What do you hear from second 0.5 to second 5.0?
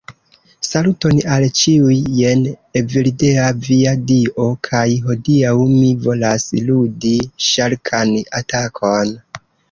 Saluton al ĉiuj, jen Evildea via dio, kaj